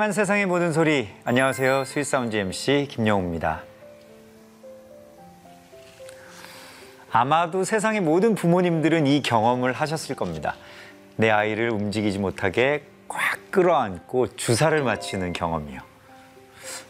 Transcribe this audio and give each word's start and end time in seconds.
향한 0.00 0.12
세상의 0.12 0.46
모든 0.46 0.72
소리. 0.72 1.10
안녕하세요. 1.24 1.84
Sweet 1.84 2.09
Sound 2.09 2.34
MC 2.34 2.88
김영우입니다. 2.90 3.60
아마도 7.12 7.64
세상의 7.64 8.00
모든 8.00 8.34
부모님들은 8.34 9.06
이 9.06 9.20
경험을 9.20 9.74
하셨을 9.74 10.16
겁니다. 10.16 10.56
내 11.16 11.28
아이를 11.28 11.68
움직이지 11.68 12.18
못하게 12.18 12.84
꽉 13.08 13.50
끌어안고 13.50 14.36
주사를 14.36 14.82
맞히는 14.82 15.34
경험이요. 15.34 15.82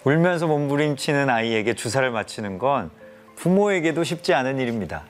울면서 0.05 0.47
몸부림치는 0.47 1.29
아이에게 1.29 1.75
주사를 1.75 2.09
맞히는 2.13 2.59
건 2.59 2.93
부모에게도 3.35 4.05
쉽지 4.05 4.35
않은 4.35 4.61
일입니다. 4.61 5.03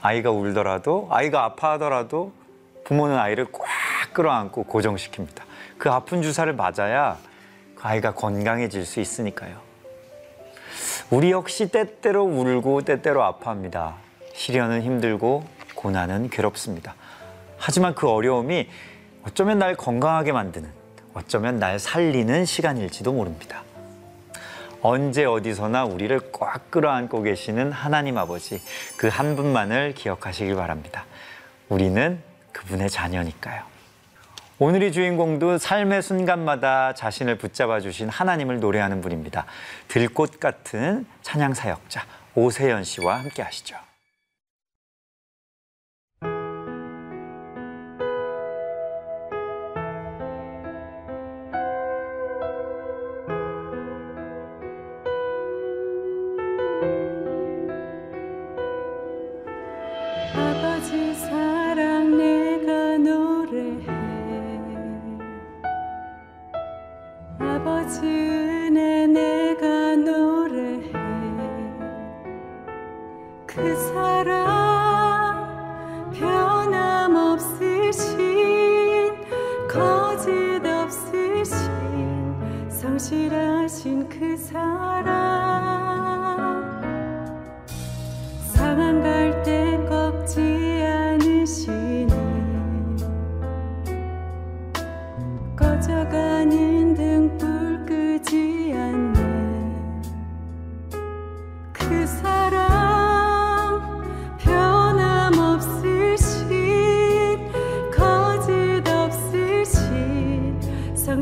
아이가 0.00 0.30
울더라도, 0.30 1.08
아이가 1.10 1.44
아파하더라도 1.44 2.32
부모는 2.84 3.18
아이를 3.18 3.48
꽉 3.52 4.14
끌어안고 4.14 4.64
고정시킵니다. 4.64 5.51
그 5.82 5.90
아픈 5.90 6.22
주사를 6.22 6.52
맞아야 6.52 7.18
그 7.74 7.88
아이가 7.88 8.14
건강해질 8.14 8.86
수 8.86 9.00
있으니까요. 9.00 9.56
우리 11.10 11.32
역시 11.32 11.72
때때로 11.72 12.22
울고 12.22 12.82
때때로 12.82 13.24
아파합니다. 13.24 13.96
시련은 14.32 14.82
힘들고 14.82 15.42
고난은 15.74 16.30
괴롭습니다. 16.30 16.94
하지만 17.58 17.96
그 17.96 18.08
어려움이 18.08 18.68
어쩌면 19.24 19.58
날 19.58 19.74
건강하게 19.74 20.30
만드는, 20.30 20.70
어쩌면 21.14 21.58
날 21.58 21.80
살리는 21.80 22.44
시간일지도 22.44 23.12
모릅니다. 23.12 23.64
언제 24.82 25.24
어디서나 25.24 25.84
우리를 25.84 26.30
꽉 26.30 26.70
끌어안고 26.70 27.22
계시는 27.22 27.72
하나님 27.72 28.18
아버지, 28.18 28.62
그 28.96 29.08
한 29.08 29.34
분만을 29.34 29.94
기억하시길 29.94 30.54
바랍니다. 30.54 31.06
우리는 31.68 32.22
그분의 32.52 32.88
자녀니까요. 32.88 33.71
오늘의 34.64 34.92
주인공도 34.92 35.58
삶의 35.58 36.02
순간마다 36.02 36.94
자신을 36.94 37.36
붙잡아 37.36 37.80
주신 37.80 38.08
하나님을 38.08 38.60
노래하는 38.60 39.00
분입니다. 39.00 39.44
들꽃 39.88 40.38
같은 40.38 41.04
찬양 41.22 41.54
사역자 41.54 42.04
오세연 42.36 42.84
씨와 42.84 43.18
함께 43.18 43.42
하시죠. 43.42 43.74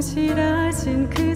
실하신 0.01 1.09
그 1.11 1.30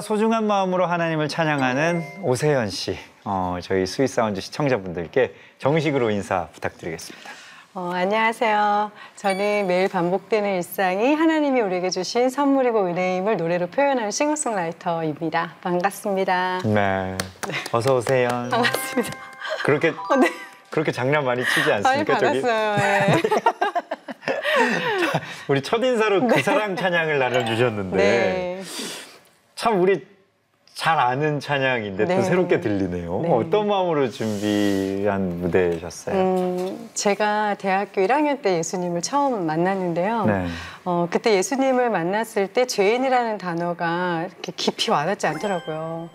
소중한 0.00 0.46
마음으로 0.46 0.86
하나님을 0.86 1.28
찬양하는 1.28 2.20
오세연 2.22 2.70
씨, 2.70 2.98
어, 3.24 3.58
저희 3.62 3.86
Sweet 3.86 4.13
Sound 4.13 4.40
시청자분들께 4.40 5.34
정식으로 5.58 6.10
인사 6.10 6.48
부탁드리겠습니다. 6.52 7.30
어, 7.74 7.92
안녕하세요. 7.94 8.90
저는 9.16 9.66
매일 9.66 9.88
반복되는 9.88 10.56
일상이 10.56 11.14
하나님이 11.14 11.60
우리에게 11.60 11.90
주신 11.90 12.30
선물이고 12.30 12.86
은혜임을 12.86 13.36
노래로 13.36 13.68
표현하는 13.68 14.10
싱어송라이터입니다. 14.10 15.54
반갑습니다. 15.60 16.62
네, 16.64 17.16
어서 17.72 17.94
오세요. 17.96 18.28
반갑습니다. 18.28 19.16
그렇게 19.64 19.88
어, 19.90 20.16
네. 20.16 20.28
그렇게 20.70 20.92
장난 20.92 21.24
많이 21.24 21.44
치지 21.44 21.70
많이 21.70 21.86
않습니까? 21.86 22.18
저기 22.18 22.42
반갑어요. 22.42 22.76
네. 22.76 23.22
우리 25.48 25.62
첫 25.62 25.82
인사로 25.82 26.26
그 26.26 26.42
사랑 26.42 26.74
찬양을 26.74 27.18
나눠주셨는데 27.18 27.96
네. 27.96 28.62
참 29.58 29.82
우리 29.82 30.06
잘 30.72 31.00
아는 31.00 31.40
찬양인데 31.40 32.04
또 32.06 32.14
네. 32.14 32.22
새롭게 32.22 32.60
들리네요. 32.60 33.20
네. 33.22 33.28
어떤 33.32 33.66
마음으로 33.66 34.08
준비한 34.08 35.40
무대셨어요? 35.40 36.14
음, 36.14 36.90
제가 36.94 37.54
대학교 37.54 38.00
1학년 38.00 38.40
때 38.40 38.56
예수님을 38.58 39.02
처음 39.02 39.46
만났는데요. 39.46 40.26
네. 40.26 40.46
어, 40.84 41.08
그때 41.10 41.34
예수님을 41.34 41.90
만났을 41.90 42.46
때 42.46 42.66
죄인이라는 42.66 43.38
단어가 43.38 44.26
이렇게 44.28 44.52
깊이 44.54 44.92
와닿지 44.92 45.26
않더라고요. 45.26 46.08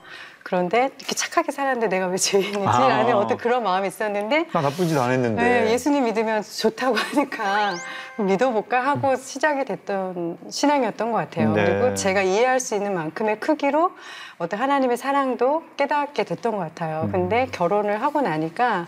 그런데 0.44 0.92
이렇게 0.98 1.16
착하게 1.16 1.52
살았는데 1.52 1.88
내가 1.88 2.08
왜 2.08 2.18
죄인이지? 2.18 2.60
아. 2.66 2.88
라는 2.88 3.16
어떤 3.16 3.38
그런 3.38 3.64
마음이 3.64 3.88
있었는데 3.88 4.48
나 4.52 4.62
나쁘지도 4.62 5.02
않았는데. 5.02 5.42
네, 5.42 5.72
예수님 5.72 6.04
믿으면 6.06 6.44
좋다고 6.44 6.96
하니까 7.16 7.76
믿어볼까 8.18 8.86
하고 8.86 9.16
시작이 9.16 9.66
됐던 9.66 10.38
신앙이었던 10.50 11.12
것 11.12 11.18
같아요. 11.18 11.54
네. 11.54 11.66
그리고 11.66 11.96
제가 11.96 12.22
이해할 12.22 12.60
수 12.60 12.76
있는 12.76 12.94
만큼의 12.94 13.40
크기로 13.40 13.92
어떤 14.38 14.60
하나님의 14.60 14.98
사랑도 14.98 15.64
깨닫게 15.78 16.26
됐던 16.26 16.52
것 16.54 16.60
같아요. 16.60 17.04
음. 17.06 17.12
근데 17.12 17.48
결혼을 17.52 18.02
하고 18.02 18.22
나니까 18.22 18.88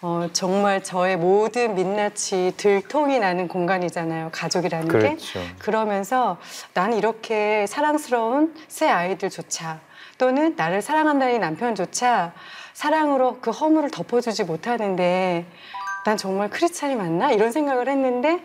어, 0.00 0.28
정말 0.32 0.82
저의 0.82 1.16
모든 1.16 1.74
민낯이 1.74 2.52
들통이 2.56 3.18
나는 3.18 3.48
공간이잖아요. 3.48 4.30
가족이라는 4.32 4.86
게. 4.86 4.92
그렇죠. 4.98 5.40
그러면서 5.58 6.36
나는 6.74 6.96
이렇게 6.98 7.66
사랑스러운 7.66 8.54
새 8.68 8.88
아이들조차 8.88 9.80
또는 10.18 10.54
나를 10.56 10.82
사랑한다는 10.82 11.36
이 11.36 11.38
남편조차 11.38 12.32
사랑으로 12.74 13.38
그 13.40 13.50
허물을 13.50 13.90
덮어주지 13.90 14.44
못하는데 14.44 15.46
난 16.04 16.16
정말 16.16 16.50
크리스찬이 16.50 16.96
맞나? 16.96 17.30
이런 17.30 17.52
생각을 17.52 17.88
했는데 17.88 18.44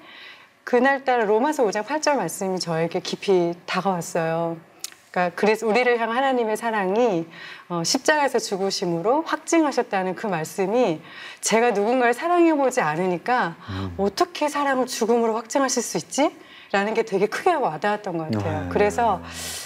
그날따라 0.63 1.25
로마서 1.25 1.63
5장 1.65 1.83
8절 1.83 2.15
말씀이 2.15 2.59
저에게 2.59 2.99
깊이 2.99 3.53
다가왔어요. 3.65 4.57
그러니까 5.11 5.35
그래서 5.35 5.67
우리를 5.67 5.99
향한 5.99 6.17
하나님의 6.17 6.57
사랑이 6.57 7.27
어, 7.69 7.83
십자가에서 7.83 8.39
죽으심으로 8.39 9.21
확증하셨다는 9.23 10.15
그 10.15 10.25
말씀이 10.25 11.01
제가 11.41 11.71
누군가를 11.71 12.13
사랑해 12.15 12.55
보지 12.55 12.81
않으니까 12.81 13.55
어떻게 13.97 14.49
사랑을 14.49 14.87
죽음으로 14.87 15.35
확증하실 15.35 15.83
수 15.83 15.97
있지? 15.97 16.35
라는 16.71 16.95
게 16.95 17.03
되게 17.03 17.27
크게 17.27 17.53
와닿았던 17.53 18.17
것 18.17 18.31
같아요. 18.31 18.63
네. 18.63 18.69
그래서 18.69 19.21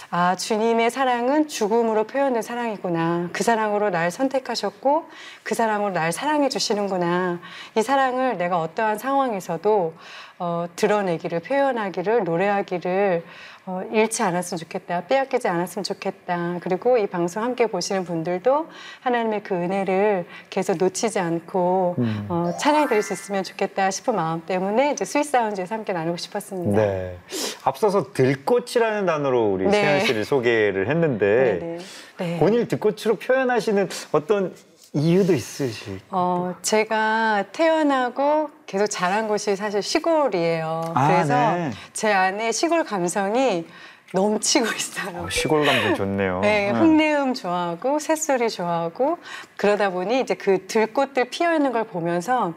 아 0.10 0.38
주님의 0.38 0.90
사랑은 0.90 1.50
죽음으로 1.50 2.06
표현된 2.06 2.42
사랑이구나. 2.42 3.30
그 3.34 3.44
사랑으로 3.44 3.90
날 3.90 4.10
선택하셨고 4.10 5.10
그 5.44 5.54
사랑으로 5.54 5.92
날 5.92 6.14
사랑해 6.14 6.48
주시는구나. 6.48 7.40
이 7.76 7.82
사랑을 7.82 8.38
내가 8.38 8.62
어떠한 8.62 9.00
상황에서도 9.00 9.94
어, 10.40 10.68
드러내기를 10.76 11.40
표현하기를 11.40 12.24
노래하기를 12.24 13.24
어, 13.66 13.82
잃지 13.92 14.24
않았으면 14.24 14.60
좋겠다. 14.60 15.08
빼앗기지 15.08 15.48
않았으면 15.50 15.84
좋겠다. 15.84 16.60
그리고 16.62 16.98
이 16.98 17.06
방송 17.06 17.44
함께 17.44 17.68
보시는 17.68 18.06
분들도 18.06 18.70
하나님의 19.02 19.44
그 19.44 19.56
은혜를 19.56 20.26
계속 20.50 20.78
놓치지 20.78 21.20
않고 21.20 21.96
음. 21.98 22.26
어, 22.30 22.54
찬양해 22.58 22.88
드릴 22.88 23.02
수 23.02 23.12
있으면 23.12 23.44
좋겠다 23.44 23.92
싶은 23.92 24.16
마음 24.16 24.46
때문에 24.46 24.94
이제 24.94 25.04
Sweet 25.04 25.26
Sound에서 25.26 25.76
함께 25.76 25.92
나누고 25.92 26.16
싶었습니다. 26.16 26.82
네. 26.82 27.18
앞서서 27.64 28.14
들꽃이라는 28.14 29.06
단어로 29.06 29.52
우리 29.52 29.66
네. 29.66 29.72
세연 29.72 30.06
씨를 30.06 30.24
소개를 30.24 30.88
했는데 30.90 31.60
네네. 31.60 31.78
네. 32.20 32.40
본인을 32.40 32.70
들꽃으로 32.70 33.16
표현하시는 33.16 33.90
어떤 34.14 34.54
이유도 34.94 35.34
있으실까요? 35.34 36.00
어, 36.10 36.56
제가 36.62 37.46
태어나고 37.52 38.50
계속 38.66 38.88
자란 38.88 39.28
곳이 39.28 39.56
사실 39.56 39.82
시골이에요. 39.82 40.94
아, 40.96 41.08
그래서 41.08 41.34
네. 41.54 41.72
제 41.94 42.12
안에 42.12 42.52
시골 42.52 42.84
감성이 42.84 43.66
넘치고 44.14 44.66
있어요. 44.66 45.24
어, 45.24 45.30
시골 45.30 45.66
감성 45.66 45.96
좋네요. 45.96 46.40
네, 46.40 46.72
네. 46.72 46.80
흙내음 46.80 47.34
좋아하고 47.34 48.00
새소리 48.00 48.50
좋아하고 48.50 49.18
그러다 49.58 49.90
보니 49.90 50.22
이제 50.22 50.34
그 50.34 50.66
들꽃들 50.68 51.30
피어 51.30 51.54
있는 51.54 51.72
걸 51.72 51.84
보면서 51.84 52.54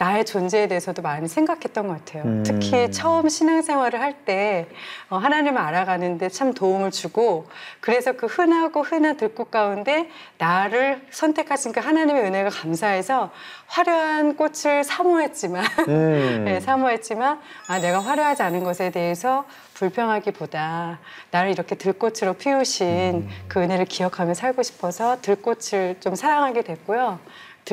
나의 0.00 0.24
존재에 0.24 0.66
대해서도 0.66 1.02
많이 1.02 1.28
생각했던 1.28 1.86
것 1.86 1.92
같아요. 1.92 2.22
음. 2.22 2.42
특히 2.42 2.90
처음 2.90 3.28
신앙생활을 3.28 4.00
할때 4.00 4.66
어, 5.10 5.18
하나님을 5.18 5.60
알아가는데 5.60 6.30
참 6.30 6.54
도움을 6.54 6.90
주고 6.90 7.46
그래서 7.80 8.12
그 8.12 8.24
흔하고 8.24 8.80
흔한 8.80 9.18
들꽃 9.18 9.50
가운데 9.50 10.08
나를 10.38 11.02
선택하신 11.10 11.72
그 11.72 11.80
하나님의 11.80 12.22
은혜가 12.22 12.48
감사해서 12.48 13.30
화려한 13.66 14.36
꽃을 14.36 14.84
사모했지만 14.84 15.66
음. 15.88 16.44
네, 16.48 16.60
사모했지만 16.60 17.38
아, 17.66 17.78
내가 17.78 18.00
화려하지 18.00 18.42
않은 18.42 18.64
것에 18.64 18.90
대해서 18.90 19.44
불평하기보다 19.74 20.98
나를 21.30 21.50
이렇게 21.50 21.74
들꽃으로 21.74 22.34
피우신 22.38 23.28
그 23.48 23.60
은혜를 23.60 23.84
기억하며 23.84 24.32
살고 24.32 24.62
싶어서 24.62 25.20
들꽃을 25.20 25.96
좀 26.00 26.14
사랑하게 26.14 26.62
됐고요. 26.62 27.18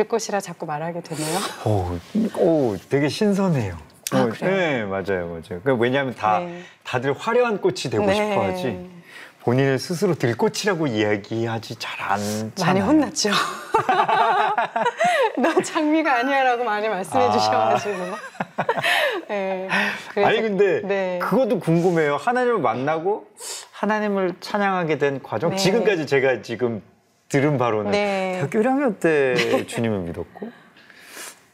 들꽃이라 0.02 0.40
자꾸 0.42 0.66
말하게 0.68 1.02
되네요. 1.02 1.40
오, 1.66 1.98
오, 2.40 2.78
되게 2.90 3.10
신선해요. 3.10 3.76
아, 4.12 4.20
어? 4.22 4.30
네, 4.42 4.84
맞아요, 4.86 5.28
맞아요. 5.28 5.60
그 5.64 5.74
왜냐하면 5.74 6.14
다 6.16 6.38
네. 6.40 6.62
다들 6.84 7.14
화려한 7.14 7.60
꽃이 7.62 7.76
되고 7.92 8.06
네. 8.06 8.14
싶어하지 8.14 8.98
본인을 9.42 9.80
스스로 9.80 10.14
들꽃이라고 10.14 10.86
이야기하지 10.88 11.78
잘 11.80 12.00
않잖아요. 12.02 12.52
많이 12.66 12.80
혼났죠. 12.80 13.32
너 15.40 15.62
장미가 15.62 16.20
아니야라고 16.20 16.64
많이 16.64 16.88
말씀해 16.90 17.26
아. 17.26 17.32
주셔가지고. 17.32 17.98
네, 19.30 19.68
그래서- 20.14 20.30
아니 20.30 20.42
근데 20.42 20.82
네. 20.84 21.20
그것도 21.22 21.60
궁금해요. 21.60 22.18
하나님을 22.18 22.60
만나고 22.60 23.26
하나님을 23.72 24.36
찬양하게 24.42 24.98
된 25.00 25.24
과정. 25.24 25.50
네. 25.52 25.56
지금까지 25.58 26.06
제가 26.06 26.42
지금 26.44 26.82
들은 27.30 27.58
바로는 27.58 27.92
네. 27.92 28.34
대학교 28.38 28.60
1학년 28.60 29.00
때 29.00 29.66
주님을 29.66 30.00
믿었고 30.00 30.50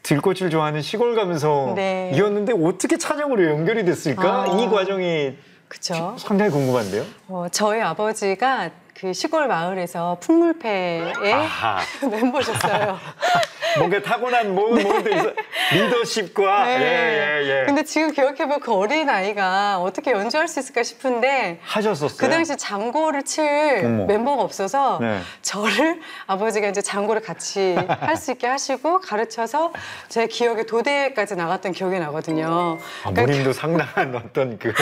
들꽃을 0.02 0.50
좋아하는 0.50 0.82
시골 0.82 1.14
네. 1.14 1.20
감성이었는데 1.22 2.52
어떻게 2.62 2.98
찬양으로 2.98 3.46
연결이 3.46 3.84
됐을까? 3.84 4.42
아. 4.42 4.46
이 4.46 4.68
과정이 4.68 5.36
그쵸. 5.66 6.14
상당히 6.18 6.50
궁금한데요. 6.50 7.04
어, 7.28 7.46
저희 7.50 7.80
아버지가 7.80 8.70
그 8.96 9.12
시골 9.12 9.48
마을에서 9.48 10.18
풍물패의 10.20 11.32
아하. 11.32 11.80
멤버셨어요. 12.08 12.98
뭔가 13.76 14.00
타고난 14.00 14.54
뭐, 14.54 14.68
뭐도 14.70 15.10
있어. 15.10 15.32
리더십과 15.72 16.64
네. 16.66 16.78
예, 16.80 17.42
예, 17.44 17.60
예. 17.62 17.64
근데 17.66 17.82
지금 17.82 18.12
기억해보면 18.12 18.60
그 18.60 18.72
어린 18.72 19.10
아이가 19.10 19.80
어떻게 19.80 20.12
연주할 20.12 20.46
수 20.46 20.60
있을까 20.60 20.84
싶은데 20.84 21.58
하셨었어요. 21.64 22.16
그 22.16 22.28
당시 22.30 22.56
장고를 22.56 23.24
칠 23.24 23.82
어머. 23.84 24.04
멤버가 24.06 24.42
없어서 24.44 24.98
네. 25.00 25.18
저를 25.42 26.00
아버지가 26.28 26.68
이제 26.68 26.80
장고를 26.80 27.20
같이 27.22 27.74
할 28.00 28.14
수 28.16 28.30
있게 28.30 28.46
하시고 28.46 29.00
가르쳐서 29.00 29.72
제 30.08 30.28
기억에 30.28 30.62
도대까지 30.66 31.34
나갔던 31.34 31.72
기억이 31.72 31.98
나거든요. 31.98 32.78
아, 33.02 33.10
그러니까 33.10 33.22
본인도 33.26 33.52
상당한 33.52 34.14
어떤 34.14 34.56
그 34.56 34.72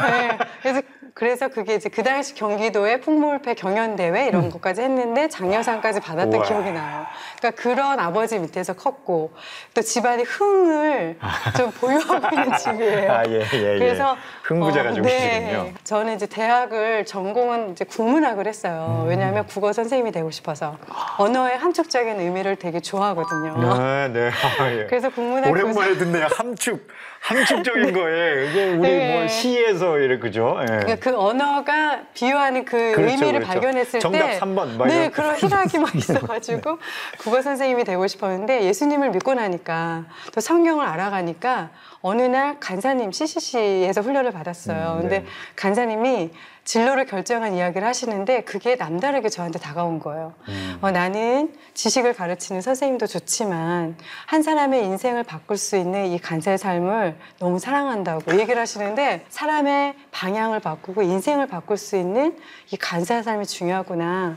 네. 0.00 0.38
그래서 0.62 0.82
그래서 1.14 1.48
그게 1.48 1.74
이제 1.74 1.88
그 1.90 2.02
당시 2.02 2.34
경기도의 2.34 3.02
풍물패 3.02 3.54
경연 3.54 3.96
대회 3.96 4.26
이런 4.28 4.48
것까지 4.48 4.80
했는데 4.80 5.28
장려상까지 5.28 6.00
받았던 6.00 6.32
음. 6.32 6.38
우와. 6.38 6.46
기억이 6.46 6.70
나요. 6.72 7.06
그러니까 7.38 7.62
그런 7.62 8.00
아버지 8.00 8.38
밑에서 8.38 8.72
컸고 8.72 9.32
또 9.74 9.82
집안이 9.82 10.22
흥을 10.22 11.18
좀 11.56 11.70
보유하고 11.72 12.34
있는 12.34 12.56
집이에요. 12.56 13.12
아, 13.12 13.22
예, 13.28 13.40
예, 13.52 13.74
예. 13.74 13.78
그래서 13.78 14.16
흥부자 14.44 14.80
어, 14.80 14.84
가족이시군요. 14.84 15.10
네. 15.10 15.74
저는 15.84 16.14
이제 16.14 16.26
대학을 16.26 17.04
전공은 17.04 17.72
이제 17.72 17.84
국문학을 17.84 18.46
했어요. 18.46 19.02
음. 19.04 19.08
왜냐하면 19.08 19.46
국어 19.46 19.72
선생님이 19.72 20.12
되고 20.12 20.30
싶어서 20.30 20.78
언어의 21.18 21.58
함축적인 21.58 22.20
의미를 22.20 22.56
되게 22.56 22.80
좋아하거든요. 22.80 23.78
네, 23.78 24.08
네. 24.08 24.30
아, 24.58 24.72
예. 24.72 24.86
그래서 24.88 25.10
국문학 25.10 25.50
오랜만에 25.50 25.98
듣네요. 25.98 26.26
함축, 26.36 26.88
함축적인 27.22 27.92
거에 27.94 28.46
이게 28.48 28.68
우리 28.70 28.80
네. 28.80 29.16
뭐 29.16 29.28
시에서 29.28 29.98
이래 29.98 30.18
그죠? 30.18 30.58
예. 30.62 30.66
그러니까 30.66 30.96
그 30.96 31.16
언어가 31.16 32.02
비유하는 32.14 32.64
그 32.64 32.76
그렇죠, 32.94 33.02
의미를 33.02 33.40
그렇죠. 33.40 33.46
발견했을 33.46 34.00
정답 34.00 34.26
때삼 34.26 34.54
번, 34.56 34.76
막 34.76 34.88
네, 34.88 34.96
이런. 34.96 35.10
그런 35.12 35.36
희락이 35.36 35.78
막 35.78 35.94
있어가지고 35.96 36.78
국어 37.18 37.40
선생님이 37.40 37.84
되고 37.84 38.04
싶었는데 38.06 38.64
예수님을 38.64 39.10
믿고 39.10 39.34
나니까 39.34 40.04
또 40.34 40.40
성경을 40.40 40.84
알아가니까 40.84 41.70
어느 42.00 42.22
날 42.22 42.58
간사님 42.58 43.12
CCC에서 43.12 44.00
훈련을 44.00 44.32
받았어요. 44.32 44.94
음, 44.96 45.00
근데 45.02 45.18
네. 45.20 45.26
간사님이 45.54 46.30
진로를 46.64 47.06
결정한 47.06 47.54
이야기를 47.54 47.86
하시는데 47.86 48.42
그게 48.44 48.76
남다르게 48.76 49.28
저한테 49.28 49.58
다가온 49.58 49.98
거예요. 49.98 50.34
음. 50.48 50.78
어, 50.80 50.90
나는 50.90 51.52
지식을 51.74 52.14
가르치는 52.14 52.62
선생님도 52.62 53.06
좋지만 53.06 53.96
한 54.26 54.42
사람의 54.42 54.84
인생을 54.84 55.24
바꿀 55.24 55.56
수 55.56 55.76
있는 55.76 56.06
이 56.06 56.18
간사의 56.18 56.58
삶을 56.58 57.16
너무 57.38 57.58
사랑한다고 57.58 58.38
얘기를 58.38 58.60
하시는데 58.60 59.26
사람의 59.28 59.94
방향을 60.12 60.60
바꾸고 60.60 61.02
인생을 61.02 61.48
바꿀 61.48 61.76
수 61.76 61.96
있는 61.96 62.38
이 62.70 62.76
간사의 62.76 63.24
삶이 63.24 63.46
중요하구나. 63.46 64.36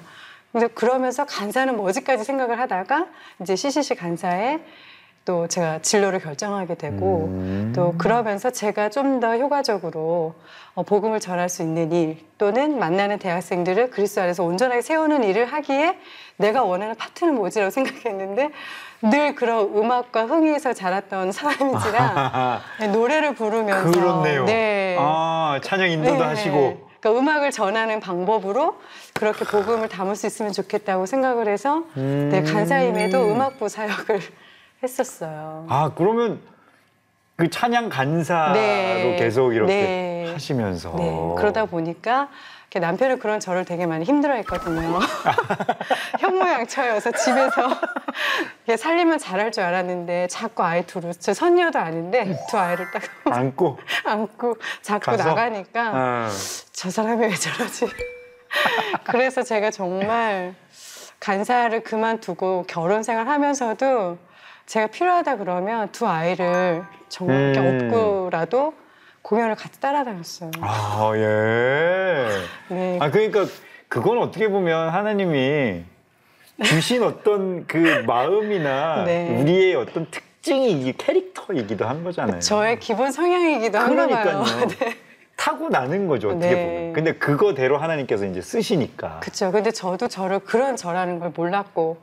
근데 0.51 0.67
그러면서 0.67 1.25
간사는 1.25 1.75
뭐지까지 1.75 2.23
생각을 2.23 2.59
하다가 2.59 3.07
이제 3.41 3.55
CCC 3.55 3.95
간사에 3.95 4.61
또 5.25 5.47
제가 5.47 5.79
진로를 5.81 6.19
결정하게 6.19 6.75
되고 6.75 7.25
음. 7.25 7.73
또 7.75 7.95
그러면서 7.97 8.51
제가 8.51 8.89
좀 8.89 9.19
더 9.19 9.37
효과적으로 9.37 10.35
어, 10.75 10.83
복음을 10.83 11.19
전할 11.19 11.47
수 11.49 11.63
있는 11.63 11.91
일 11.91 12.17
또는 12.37 12.77
만나는 12.77 13.17
대학생들을 13.17 13.89
그리스도 13.91 14.21
안에서 14.21 14.43
온전하게 14.43 14.81
세우는 14.81 15.23
일을 15.23 15.45
하기에 15.45 15.97
내가 16.37 16.63
원하는 16.63 16.95
파트는 16.95 17.33
뭐지라고 17.35 17.71
생각했는데 17.71 18.49
늘 19.01 19.35
그런 19.35 19.75
음악과 19.75 20.25
흥에서 20.25 20.73
자랐던 20.73 21.31
사람인지라 21.31 22.61
네, 22.81 22.87
노래를 22.87 23.35
부르면서 23.35 23.91
그렇네요. 23.91 24.45
네. 24.45 24.97
아, 24.99 25.59
찬양 25.63 25.89
인도도 25.91 26.17
네. 26.17 26.23
하시고. 26.23 26.89
그러니까 26.99 27.21
음악을 27.21 27.51
전하는 27.51 27.99
방법으로 27.99 28.77
그렇게 29.13 29.45
복음을 29.45 29.87
담을 29.87 30.15
수 30.15 30.27
있으면 30.27 30.51
좋겠다고 30.51 31.05
생각을 31.05 31.47
해서 31.47 31.83
음. 31.97 32.29
네, 32.31 32.41
간사임에도 32.41 33.31
음악부 33.31 33.69
사역을 33.69 34.19
했었어요. 34.83 35.65
아, 35.69 35.91
그러면 35.95 36.39
그 37.35 37.49
찬양 37.49 37.89
간사로 37.89 38.53
네. 38.53 39.15
계속 39.17 39.53
이렇게 39.53 39.73
네. 39.73 40.31
하시면서. 40.31 40.95
네, 40.97 41.33
그러다 41.37 41.65
보니까 41.65 42.29
남편은 42.79 43.19
그런 43.19 43.39
저를 43.39 43.63
되게 43.63 43.85
많이 43.85 44.03
힘들어했거든요. 44.03 44.99
현모양처여서 46.19 47.11
집에서 47.11 47.69
살림을 48.77 49.17
잘할 49.17 49.51
줄 49.51 49.63
알았는데 49.63 50.27
자꾸 50.27 50.63
아이 50.63 50.85
둘을 50.85 51.13
저 51.17 51.33
선녀도 51.33 51.79
아닌데 51.79 52.37
두 52.49 52.57
아이를 52.57 52.91
딱 52.91 53.03
안고. 53.25 53.79
안고 54.03 54.57
자꾸 54.81 55.11
가서? 55.11 55.29
나가니까 55.29 55.81
아. 55.93 56.31
저 56.73 56.89
사람이 56.89 57.25
왜 57.25 57.33
저러지? 57.33 57.87
그래서 59.05 59.41
제가 59.41 59.71
정말 59.71 60.53
간사를 61.19 61.81
그만두고 61.81 62.65
결혼 62.67 63.03
생활 63.03 63.27
하면서도 63.27 64.17
제가 64.65 64.87
필요하다 64.87 65.37
그러면 65.37 65.89
두 65.91 66.07
아이를 66.07 66.83
정말 67.07 67.53
이렇게 67.53 67.59
음. 67.59 67.91
업고라도 67.91 68.73
공연을 69.21 69.55
같이 69.55 69.79
따라다녔어요. 69.79 70.51
아, 70.61 71.11
예. 71.15 72.27
네. 72.69 72.97
아, 73.01 73.09
그러니까 73.09 73.45
그건 73.87 74.19
어떻게 74.19 74.49
보면 74.49 74.89
하나님이 74.89 75.83
주신 76.63 77.03
어떤 77.03 77.65
그 77.67 78.03
마음이나 78.07 79.03
네. 79.03 79.39
우리의 79.39 79.75
어떤 79.75 80.09
특징이 80.09 80.93
캐릭터이기도 80.97 81.87
한 81.87 82.03
거잖아요. 82.03 82.39
저의 82.39 82.79
기본 82.79 83.11
성향이기도 83.11 83.77
한가 83.77 84.07
봐요. 84.07 84.43
그러니까요. 84.45 84.95
타고 85.35 85.69
나는 85.69 86.07
거죠, 86.07 86.29
어떻게 86.29 86.49
네. 86.49 86.65
보면. 86.65 86.93
근데 86.93 87.13
그거대로 87.13 87.77
하나님께서 87.77 88.25
이제 88.25 88.41
쓰시니까. 88.41 89.19
그렇죠. 89.19 89.51
근데 89.51 89.71
저도 89.71 90.07
저를 90.07 90.39
그런 90.39 90.75
저라는 90.75 91.19
걸 91.19 91.31
몰랐고 91.35 91.97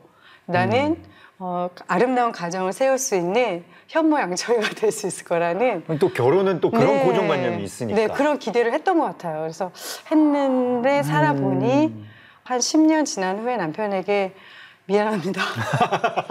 나는 0.45 0.91
음. 0.91 1.12
어, 1.45 1.69
아름다운 1.89 2.31
가정을 2.31 2.71
세울 2.71 2.97
수 2.97 3.15
있는 3.15 3.65
현모양처가 3.89 4.61
될 4.77 4.93
수 4.93 5.07
있을 5.07 5.25
거라는 5.25 5.83
또 5.99 6.07
결혼은 6.13 6.61
또 6.61 6.71
그런 6.71 6.85
네. 6.87 7.03
고정관념이 7.03 7.61
있으니까. 7.63 7.99
네, 7.99 8.07
그런 8.07 8.39
기대를 8.39 8.71
했던 8.71 8.97
것 8.97 9.03
같아요. 9.05 9.41
그래서 9.41 9.71
했는데 10.09 11.03
살아보니 11.03 11.87
음. 11.87 12.09
한 12.43 12.59
10년 12.59 13.05
지난 13.05 13.39
후에 13.39 13.57
남편에게 13.57 14.33
미안합니다. 14.85 15.41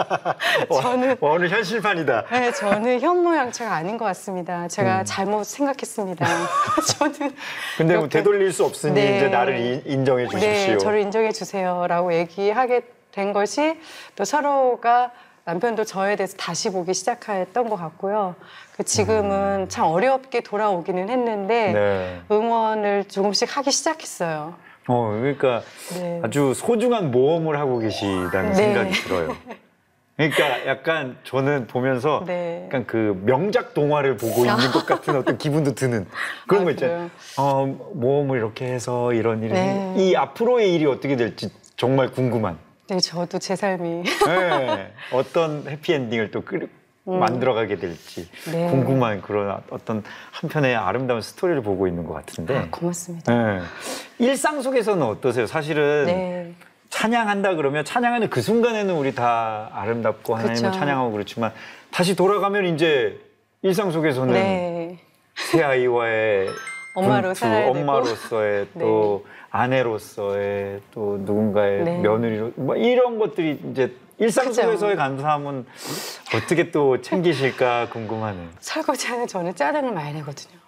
저는 0.83 1.17
와, 1.21 1.33
오늘 1.33 1.51
현실판이다. 1.51 2.25
네, 2.31 2.53
저는 2.53 3.01
현모양처가 3.01 3.71
아닌 3.71 3.99
것 3.99 4.07
같습니다. 4.07 4.67
제가 4.69 5.05
잘못 5.05 5.45
생각했습니다. 5.45 6.27
저는 6.99 7.35
근데 7.77 7.97
뭐 7.99 8.09
되돌릴 8.09 8.51
수 8.53 8.65
없으니 8.65 8.95
네. 8.95 9.17
이제 9.19 9.29
나를 9.29 9.59
이- 9.59 9.83
인정해 9.93 10.27
주십시오. 10.27 10.49
네, 10.73 10.79
저를 10.79 11.01
인정해 11.01 11.33
주세요라고 11.33 12.15
얘기하게 12.15 12.83
된 13.13 13.33
것이 13.33 13.79
또 14.17 14.25
서로가 14.25 15.13
남편도 15.45 15.85
저에 15.85 16.17
대해서 16.17 16.37
다시 16.37 16.71
보기 16.71 16.95
시작했던 16.95 17.69
것 17.69 17.77
같고요. 17.77 18.35
그 18.77 18.85
지금은 18.85 19.69
참 19.69 19.87
어렵게 19.87 20.41
돌아오기는 20.41 21.09
했는데 21.09 21.73
네. 21.73 22.21
응원을 22.31 23.05
조금씩 23.09 23.57
하기 23.57 23.71
시작했어요. 23.71 24.55
어, 24.89 25.19
그러니까 25.21 25.63
네. 25.95 26.21
아주 26.23 26.55
소중한 26.55 27.11
모험을 27.11 27.59
하고 27.59 27.79
계시다는 27.79 28.51
네. 28.51 28.55
생각이 28.55 28.91
들어요. 28.93 29.37
그러니까 30.17 30.67
약간 30.67 31.17
저는 31.25 31.67
보면서 31.67 32.23
네. 32.27 32.65
약간 32.67 32.87
그 32.87 33.21
명작 33.25 33.75
동화를 33.75 34.17
보고 34.17 34.45
있는 34.45 34.71
것 34.71 34.87
같은 34.87 35.17
어떤 35.17 35.39
기분도 35.39 35.75
드는 35.75 36.07
그런 36.47 36.63
아, 36.63 36.65
거 36.67 36.71
있잖아요. 36.73 37.11
어, 37.39 37.67
모험을 37.95 38.39
이렇게 38.39 38.67
해서 38.67 39.13
이런 39.13 39.43
일이 39.43 39.53
네. 39.53 39.95
이 39.97 40.15
앞으로의 40.15 40.73
일이 40.75 40.87
어떻게 40.87 41.17
될지 41.17 41.51
정말 41.77 42.13
궁금한. 42.13 42.59
네, 42.93 43.01
저도 43.01 43.39
제 43.39 43.57
삶이 43.57 44.03
네. 44.27 44.93
어떤 45.13 45.67
해피엔딩을 45.67 46.31
또 46.31 46.43
끌, 46.43 46.69
만들어가게 47.05 47.77
될지 47.77 48.29
음. 48.49 48.53
네. 48.53 48.71
궁금한 48.71 49.23
그런 49.23 49.63
어떤 49.71 50.05
한편의 50.31 50.77
아름다운 50.77 51.23
스토리를 51.23 51.63
보고 51.63 51.87
있는 51.87 52.05
것 52.05 52.13
같은데. 52.13 52.55
아, 52.55 52.69
고맙습니다. 52.71 53.33
네. 53.35 53.61
일상 54.19 54.61
속에서는 54.61 55.03
어떠세요? 55.07 55.47
사실은 55.47 56.05
네. 56.05 56.53
찬양한다 56.91 57.55
그러면 57.55 57.83
찬양하는 57.83 58.29
그 58.29 58.43
순간에는 58.43 58.95
우리 58.95 59.15
다 59.15 59.71
아름답고 59.73 60.35
하나님을 60.35 60.71
그쵸. 60.71 60.79
찬양하고 60.79 61.13
그렇지만 61.13 61.53
다시 61.91 62.15
돌아가면 62.15 62.67
이제 62.67 63.19
일상 63.63 63.91
속에서는 63.91 64.35
네. 64.35 64.99
새 65.35 65.63
아이와의 65.63 66.51
엄마로 66.95 67.29
분투, 67.29 67.41
살아야 67.41 67.65
되고. 67.73 67.79
엄마로서의 67.79 68.67
또 68.79 69.25
아내로서의 69.51 70.81
또 70.93 71.19
누군가의 71.21 71.85
네. 71.85 71.99
며느리로 71.99 72.53
뭐 72.57 72.77
이런 72.77 73.19
것들이 73.19 73.61
이제 73.71 73.95
일상. 74.19 74.53
속에서의 74.53 74.97
감사함은 74.97 75.67
어떻게 76.37 76.71
또 76.71 77.01
챙기실까 77.01 77.89
궁금하네요. 77.91 78.49
설거지하는 78.61 79.27
저는 79.27 79.55
짜증을 79.55 79.93
많이 79.93 80.13
내거든요. 80.15 80.59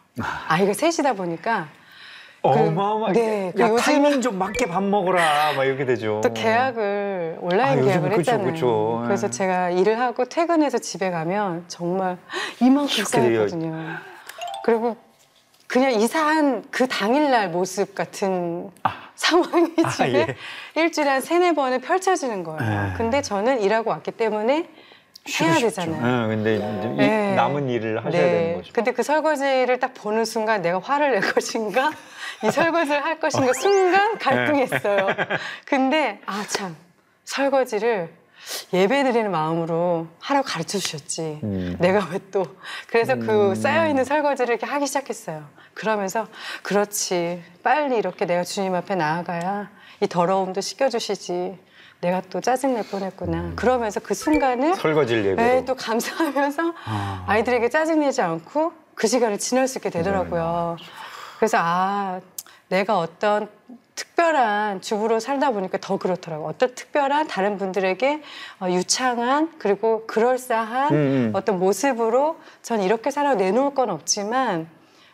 아이가 0.48 0.72
셋이다 0.72 1.12
보니까 1.14 1.68
어마어마하게 2.42 3.20
네, 3.20 3.52
그 3.56 3.76
타이밍 3.76 4.20
좀 4.20 4.38
맞게 4.38 4.66
밥 4.66 4.82
먹어라 4.82 5.54
막 5.56 5.64
이렇게 5.64 5.84
되죠. 5.86 6.20
또 6.22 6.32
계약을 6.32 7.38
온라인 7.40 7.78
아, 7.78 7.82
계약을 7.82 8.08
그쵸, 8.10 8.18
했잖아요. 8.20 8.52
그쵸. 8.52 9.00
예. 9.02 9.06
그래서 9.06 9.30
제가 9.30 9.70
일을 9.70 9.98
하고 9.98 10.24
퇴근해서 10.24 10.78
집에 10.78 11.10
가면 11.10 11.64
정말 11.68 12.18
이만큼. 12.60 13.04
쌓였거든요. 13.04 13.74
그리고 14.64 14.96
그냥 15.74 15.90
이사한 15.90 16.66
그 16.70 16.86
당일날 16.86 17.48
모습 17.48 17.96
같은 17.96 18.70
상황이 19.16 19.72
아, 19.82 19.90
집에 19.90 20.26
예. 20.76 20.80
일주일에 20.80 21.10
한 21.10 21.20
세네 21.20 21.52
번은 21.56 21.80
펼쳐지는 21.80 22.44
거예요. 22.44 22.90
예. 22.92 22.96
근데 22.96 23.20
저는 23.20 23.60
일하고 23.60 23.90
왔기 23.90 24.12
때문에 24.12 24.54
해야 25.40 25.52
싶죠. 25.54 25.60
되잖아요. 25.66 26.26
예, 26.26 26.28
근데 26.28 26.54
이제 26.54 26.64
이 26.92 26.96
네. 26.96 27.34
남은 27.34 27.68
일을 27.70 27.98
하셔야 28.04 28.22
되는 28.22 28.54
거죠. 28.58 28.72
근데 28.72 28.92
그 28.92 29.02
설거지를 29.02 29.80
딱 29.80 29.94
보는 29.94 30.24
순간 30.24 30.62
내가 30.62 30.78
화를 30.78 31.10
낼 31.10 31.20
것인가? 31.32 31.90
이 32.44 32.52
설거지를 32.52 33.04
할 33.04 33.18
것인가? 33.18 33.52
순간 33.54 34.16
갈등했어요. 34.18 35.06
네. 35.08 35.14
근데 35.66 36.20
아 36.26 36.44
참 36.46 36.76
설거지를 37.24 38.10
예배 38.72 39.04
드리는 39.04 39.30
마음으로 39.30 40.06
하라고 40.20 40.46
가르쳐 40.46 40.78
주셨지. 40.78 41.40
음. 41.42 41.76
내가 41.78 42.06
왜 42.10 42.20
또. 42.30 42.44
그래서 42.88 43.16
그 43.16 43.54
쌓여있는 43.54 44.04
설거지를 44.04 44.54
이렇게 44.54 44.66
하기 44.66 44.86
시작했어요. 44.86 45.44
그러면서 45.74 46.26
그렇지. 46.62 47.42
빨리 47.62 47.96
이렇게 47.96 48.26
내가 48.26 48.44
주님 48.44 48.74
앞에 48.74 48.94
나아가야 48.94 49.70
이 50.00 50.06
더러움도 50.06 50.60
씻겨주시지. 50.60 51.58
내가 52.00 52.20
또 52.28 52.40
짜증낼 52.40 52.86
뻔했구나. 52.88 53.52
그러면서 53.56 53.98
그 54.00 54.12
순간을 54.12 54.74
설거지를 54.74 55.24
예배로. 55.24 55.36
네, 55.36 55.64
또 55.64 55.74
감사하면서 55.74 56.74
아. 56.84 57.24
아이들에게 57.26 57.70
짜증내지 57.70 58.20
않고 58.20 58.72
그 58.94 59.06
시간을 59.06 59.38
지날 59.38 59.66
수 59.68 59.78
있게 59.78 59.88
되더라고요. 59.90 60.76
그래서 61.38 61.58
아, 61.60 62.20
내가 62.68 62.98
어떤 62.98 63.48
특별한 63.94 64.80
주부로 64.80 65.20
살다 65.20 65.50
보니까 65.50 65.78
더 65.80 65.96
그렇더라고요. 65.96 66.48
어떤 66.48 66.74
특별한 66.74 67.28
다른 67.28 67.58
분들에게 67.58 68.22
어, 68.60 68.68
유창한 68.70 69.52
그리고 69.58 70.06
그럴싸한 70.06 70.92
음, 70.92 70.96
음. 70.96 71.30
어떤 71.34 71.58
모습으로 71.58 72.38
전 72.62 72.82
이렇게 72.82 73.10
살아 73.10 73.34
내놓을 73.34 73.74
건 73.74 73.90
없지만 73.90 74.68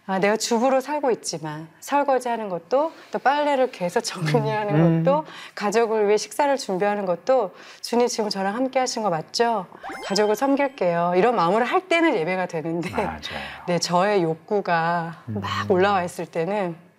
아, 0.06 0.18
내가 0.18 0.37
주부로 0.37 0.80
살고 0.80 1.12
있지만 1.12 1.68
설거지하는 1.78 2.49
것도 2.49 2.90
또 3.12 3.18
빨래를 3.20 3.70
계속 3.70 4.00
정리하는 4.00 4.75
음. 4.75 5.04
것도 5.04 5.25
가족을 5.54 6.08
위해 6.08 6.16
식사를 6.16 6.56
준비하는 6.56 7.06
것도 7.06 7.54
주님 7.80 8.08
지금 8.08 8.28
저랑 8.28 8.56
함께 8.56 8.80
하신 8.80 9.04
거 9.04 9.10
맞죠? 9.10 9.66
가족을 10.06 10.34
섬길게요. 10.34 11.12
이런 11.14 11.37
마음으로 11.37 11.64
할 11.64 11.87
때는 11.87 12.16
예배가 12.16 12.46
되는데 12.46 12.90
맞아요. 12.90 13.20
네, 13.68 13.78
저의 13.78 14.25
욕구가 14.25 15.22
막 15.26 15.70
올라와 15.70 16.02
있을 16.02 16.26
때는 16.26 16.89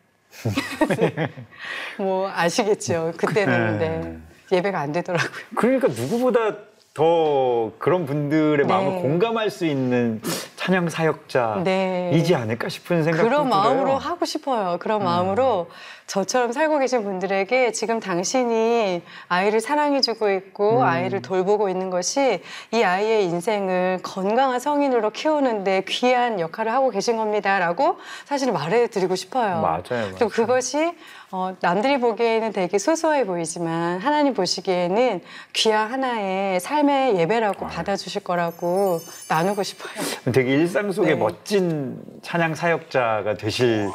뭐 1.98 2.30
아시겠죠. 2.34 3.14
그때는 3.18 3.80
네. 3.80 4.00
네, 4.00 4.18
예배가 4.58 4.80
안 4.80 4.92
되더라고요. 4.92 5.30
그러니까 5.56 5.88
누구보다 5.88 6.58
더 6.94 7.72
그런 7.80 8.06
분들의 8.06 8.58
네. 8.58 8.64
마음을 8.64 9.02
공감할 9.02 9.50
수 9.50 9.66
있는 9.66 10.22
찬양 10.62 10.90
사역자이지 10.90 11.64
네. 11.64 12.36
않을까 12.36 12.70
싶은 12.70 13.04
생각도 13.04 13.28
그런 13.28 13.50
들어요. 13.50 13.64
마음으로 13.64 13.98
하고 13.98 14.26
싶어요. 14.26 14.78
그런 14.80 15.04
마음으로 15.04 15.72
저처럼 16.06 16.52
살고 16.52 16.78
계신 16.78 17.04
분들에게 17.04 17.72
지금 17.72 18.00
당신이 18.00 19.02
아이를 19.28 19.60
사랑해주고 19.60 20.30
있고 20.30 20.82
음. 20.82 20.84
아이를 20.84 21.24
돌보고 21.24 21.70
있는 21.70 21.90
것이 21.90 22.44
이 22.72 22.84
아이의 22.84 23.26
인생을 23.26 24.02
건강한 24.04 24.60
성인으로 24.60 25.10
키우는데 25.10 25.86
귀한 25.88 26.40
역할을 26.40 26.72
하고 26.72 26.92
계신 26.92 27.18
겁니다라고 27.18 27.98
사실 28.26 28.52
말해드리고 28.52 29.16
싶어요. 29.16 29.62
맞아요, 29.62 29.82
맞아요. 29.90 30.30
그것이 30.30 30.94
어, 31.34 31.56
남들이 31.62 31.98
보기에는 31.98 32.52
되게 32.52 32.78
소소해 32.78 33.26
보이지만 33.26 34.00
하나님 34.00 34.34
보시기에는 34.34 35.22
귀한 35.54 35.90
하나의 35.90 36.60
삶의 36.60 37.16
예배라고 37.16 37.68
받아주실 37.68 38.26
거라고 38.26 39.00
나누고 39.30 39.64
싶어요. 39.64 39.94
되게 40.34 40.51
일상 40.52 40.92
속에 40.92 41.10
네. 41.10 41.16
멋진 41.16 42.02
찬양 42.22 42.56
사역자가 42.56 43.36
되실 43.38 43.90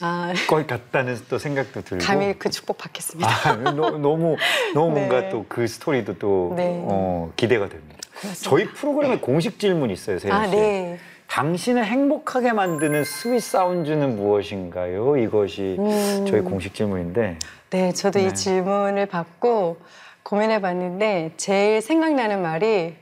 아, 0.00 0.32
것 0.48 0.66
같다는 0.66 1.18
또 1.28 1.38
생각도 1.38 1.82
들고. 1.82 2.04
감히 2.04 2.34
그 2.38 2.48
축복 2.50 2.78
받겠습니다. 2.78 3.28
아, 3.28 3.52
너, 3.56 3.90
너무 3.90 4.36
너무 4.74 4.94
네. 4.94 5.06
뭔가 5.06 5.28
또 5.28 5.44
그 5.48 5.66
스토리도 5.66 6.18
또 6.18 6.54
네. 6.56 6.82
어, 6.88 7.32
기대가 7.36 7.68
됩니다. 7.68 7.98
고맙습니다. 8.20 8.50
저희 8.50 8.64
프로그램에 8.72 9.18
공식 9.18 9.58
질문이 9.58 9.92
있어요, 9.92 10.18
세연 10.18 10.34
아, 10.34 10.46
씨. 10.46 10.56
네. 10.56 10.98
당신을 11.26 11.84
행복하게 11.84 12.52
만드는 12.52 13.04
sweet 13.04 13.42
sound는 13.42 14.16
무엇인가요? 14.16 15.16
이것이 15.16 15.76
음. 15.78 16.24
저희 16.28 16.40
공식 16.42 16.74
질문인데. 16.74 17.38
네, 17.70 17.92
저도 17.92 18.20
네. 18.20 18.26
이 18.26 18.34
질문을 18.34 19.06
받고 19.06 19.78
고민해 20.22 20.60
봤는데 20.60 21.32
제일 21.36 21.82
생각나는 21.82 22.40
말이 22.40 22.94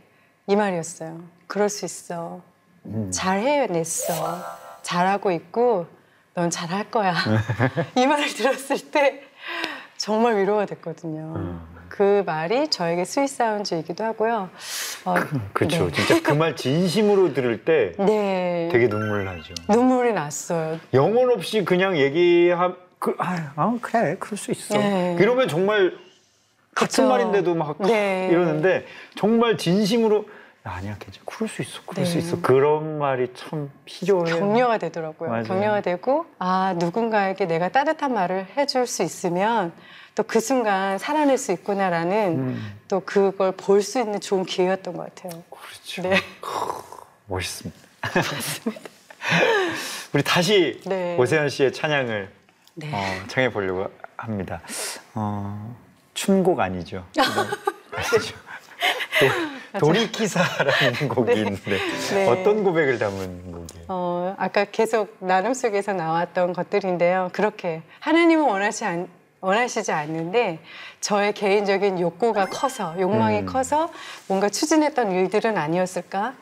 이 0.46 0.56
말이었어요. 0.56 1.20
그럴 1.46 1.68
수 1.68 1.85
있어. 1.85 2.40
음. 2.86 3.10
잘 3.12 3.40
해냈어. 3.40 4.42
잘하고 4.82 5.30
있고 5.32 5.86
넌 6.34 6.50
잘할 6.50 6.90
거야. 6.90 7.14
이 7.96 8.06
말을 8.06 8.26
들었을 8.34 8.90
때 8.90 9.22
정말 9.96 10.36
위로가 10.38 10.66
됐거든요. 10.66 11.34
음. 11.36 11.60
그 11.88 12.22
말이 12.24 12.68
저에게 12.68 13.04
sweet 13.04 13.28
sound이기도 13.28 14.02
하고요. 14.02 14.48
어, 15.04 15.14
그렇죠. 15.52 15.86
네. 15.90 15.92
진짜 15.92 16.22
그 16.22 16.32
말 16.34 16.56
진심으로 16.56 17.34
들을 17.34 17.64
때 17.64 17.92
네. 18.02 18.68
되게 18.72 18.88
눈물 18.88 19.24
나죠. 19.26 19.52
눈물이 19.68 20.14
났어요. 20.14 20.80
영혼 20.94 21.30
없이 21.30 21.64
그냥 21.64 21.98
얘기하 21.98 22.74
그, 22.98 23.14
아, 23.18 23.52
아, 23.56 23.78
그래 23.82 24.16
그럴 24.18 24.38
수 24.38 24.50
있어. 24.52 24.78
네. 24.78 25.16
이러면 25.20 25.48
정말 25.48 25.92
같은 26.74 27.04
그쵸. 27.04 27.08
말인데도 27.08 27.54
막 27.54 27.76
네. 27.82 28.28
이러는데 28.30 28.86
정말 29.16 29.58
진심으로 29.58 30.20
야, 30.20 30.24
아니야 30.64 30.96
괜찮아 30.98 31.25
그럴 31.27 31.48
수 31.48 31.62
있어 31.62 31.81
그럴 31.87 32.07
수 32.07 32.14
네. 32.14 32.18
있어 32.20 32.40
그런 32.40 32.98
말이 32.98 33.33
참 33.35 33.70
필요해요. 33.85 34.38
격려가 34.38 34.79
되더라고요. 34.79 35.31
맞아요. 35.31 35.44
격려가 35.44 35.81
되고 35.81 36.27
아 36.38 36.75
누군가에게 36.79 37.46
내가 37.46 37.68
따뜻한 37.68 38.14
말을 38.14 38.46
해줄 38.57 38.87
수 38.87 39.03
있으면 39.03 39.72
또 40.14 40.22
그 40.25 40.40
순간 40.40 40.98
살아낼 40.98 41.38
수 41.38 41.53
있구나라는 41.53 42.38
음, 42.38 42.75
또 42.87 43.01
그걸 43.01 43.53
볼 43.53 43.83
수 43.83 43.98
있는 43.98 44.20
좋은 44.20 44.44
기회였던 44.44 44.96
것 44.96 45.14
같아요. 45.14 45.42
그렇죠. 45.51 46.03
네. 46.03 46.20
멋있습니다. 47.27 47.81
우리 50.12 50.22
다시 50.22 50.81
네. 50.85 51.16
오세현 51.16 51.48
씨의 51.48 51.72
찬양을 51.72 52.31
네. 52.75 52.90
어, 52.92 53.27
청해 53.29 53.53
보려고 53.53 53.90
합니다. 54.16 54.61
어, 55.14 55.75
춤곡 56.14 56.61
아니죠? 56.61 57.05
네. 57.16 57.22
아니죠. 57.96 58.37
도, 59.72 59.78
도리키사라는 59.78 61.08
곡이 61.10 61.32
있는데 61.32 61.78
네. 62.10 62.28
어떤 62.28 62.64
고백을 62.64 62.98
담은 62.98 63.52
곡이에요? 63.52 63.84
어, 63.88 64.34
아까 64.38 64.64
계속 64.64 65.16
나눔 65.20 65.54
속에서 65.54 65.92
나왔던 65.92 66.52
것들인데요. 66.52 67.30
그렇게 67.32 67.82
하나님은 68.00 68.44
원하지 68.44 68.84
않, 68.84 69.08
원하시지 69.40 69.90
않는데 69.90 70.60
저의 71.00 71.32
개인적인 71.32 72.00
욕구가 72.00 72.46
커서 72.46 72.94
욕망이 73.00 73.40
음. 73.40 73.46
커서 73.46 73.90
뭔가 74.28 74.48
추진했던 74.48 75.10
일들은 75.12 75.56
아니었을까? 75.56 76.34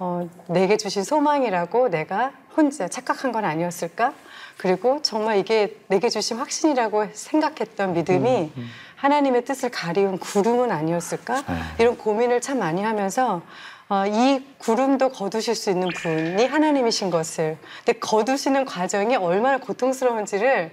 어, 0.00 0.28
내게 0.48 0.76
주신 0.76 1.04
소망이라고 1.04 1.88
내가 1.88 2.32
혼자 2.56 2.88
착각한 2.88 3.32
건 3.32 3.44
아니었을까? 3.44 4.12
그리고 4.56 5.00
정말 5.02 5.38
이게 5.38 5.76
내게 5.86 6.08
주신 6.08 6.36
확신이라고 6.38 7.06
생각했던 7.12 7.94
믿음이 7.94 8.52
하나님의 8.98 9.44
뜻을 9.44 9.70
가리운 9.70 10.18
구름은 10.18 10.70
아니었을까? 10.70 11.42
네. 11.42 11.54
이런 11.78 11.96
고민을 11.96 12.40
참 12.40 12.58
많이 12.58 12.82
하면서 12.82 13.42
어, 13.88 14.04
이 14.06 14.44
구름도 14.58 15.10
거두실 15.10 15.54
수 15.54 15.70
있는 15.70 15.88
분이 15.88 16.44
하나님이신 16.46 17.10
것을 17.10 17.56
근데 17.84 17.98
거두시는 17.98 18.66
과정이 18.66 19.16
얼마나 19.16 19.58
고통스러운지를 19.58 20.72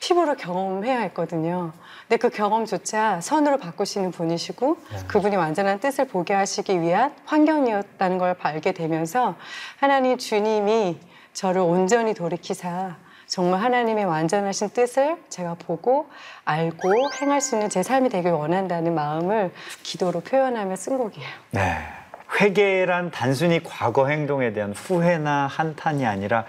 피부로 0.00 0.34
경험해야 0.34 1.00
했거든요. 1.02 1.72
근데 2.02 2.16
그 2.16 2.28
경험조차 2.28 3.20
선으로 3.20 3.58
바꾸시는 3.58 4.10
분이시고 4.10 4.78
그분이 5.06 5.36
완전한 5.36 5.80
뜻을 5.80 6.06
보게 6.06 6.34
하시기 6.34 6.80
위한 6.80 7.14
환경이었다는 7.24 8.18
걸 8.18 8.36
알게 8.40 8.72
되면서 8.72 9.36
하나님 9.78 10.18
주님이 10.18 10.98
저를 11.32 11.60
온전히 11.60 12.14
돌이키사 12.14 12.96
정말 13.26 13.60
하나님의 13.60 14.04
완전하신 14.04 14.70
뜻을 14.70 15.16
제가 15.28 15.54
보고 15.54 16.08
알고 16.44 16.88
행할 17.20 17.40
수 17.40 17.56
있는 17.56 17.68
제 17.68 17.82
삶이 17.82 18.08
되길 18.08 18.30
원한다는 18.30 18.94
마음을 18.94 19.52
기도로 19.82 20.20
표현하며 20.20 20.76
쓴 20.76 20.98
곡이에요. 20.98 21.28
네. 21.50 21.78
회개란 22.40 23.10
단순히 23.10 23.62
과거 23.62 24.08
행동에 24.08 24.52
대한 24.52 24.72
후회나 24.72 25.46
한탄이 25.46 26.06
아니라 26.06 26.44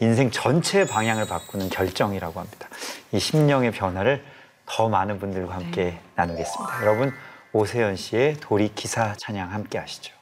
인생 0.00 0.30
전체의 0.30 0.86
방향을 0.86 1.26
바꾸는 1.26 1.70
결정이라고 1.70 2.38
합니다. 2.38 2.68
이 3.12 3.18
심령의 3.18 3.72
변화를 3.72 4.24
더 4.66 4.88
많은 4.88 5.18
분들과 5.18 5.54
함께 5.54 5.98
나누겠습니다. 6.14 6.82
여러분 6.82 7.12
오세연 7.52 7.96
씨의 7.96 8.34
도리키사 8.40 9.14
찬양 9.18 9.52
함께 9.52 9.78
하시죠. 9.78 10.17